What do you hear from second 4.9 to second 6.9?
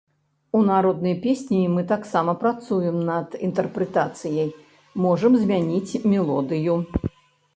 можам змяніць мелодыю.